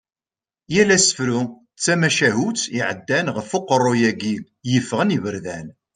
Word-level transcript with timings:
Yal 0.73 0.89
asefru 0.97 1.39
d 1.75 1.79
tamacahutt 1.83 2.61
iɛeddan 2.79 3.27
ɣef 3.35 3.49
uqerru-yagi 3.57 4.35
yeffɣen 4.71 5.15
iberdan. 5.17 5.67